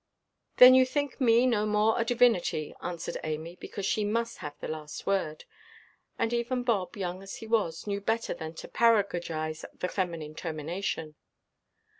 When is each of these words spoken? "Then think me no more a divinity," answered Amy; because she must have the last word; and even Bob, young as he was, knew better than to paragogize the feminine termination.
"Then 0.57 0.83
think 0.83 1.21
me 1.21 1.45
no 1.45 1.67
more 1.67 1.93
a 1.95 2.03
divinity," 2.03 2.73
answered 2.81 3.19
Amy; 3.23 3.55
because 3.57 3.85
she 3.85 4.03
must 4.03 4.39
have 4.39 4.57
the 4.59 4.67
last 4.67 5.05
word; 5.05 5.45
and 6.17 6.33
even 6.33 6.63
Bob, 6.63 6.97
young 6.97 7.21
as 7.21 7.35
he 7.35 7.45
was, 7.45 7.85
knew 7.85 8.01
better 8.01 8.33
than 8.33 8.55
to 8.55 8.67
paragogize 8.67 9.63
the 9.77 9.87
feminine 9.87 10.33
termination. 10.33 11.17